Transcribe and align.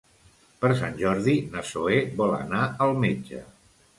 Per 0.63 0.71
Sant 0.79 0.95
Jordi 1.01 1.35
na 1.55 1.63
Zoè 1.73 2.01
vol 2.21 2.35
anar 2.39 2.65
al 2.87 2.97
metge. 3.07 3.45